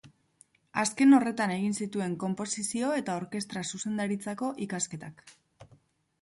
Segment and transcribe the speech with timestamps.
[0.83, 5.25] Azken horretan egin zituen Konposizio eta Orkestra Zuzendaritzako ikasketak.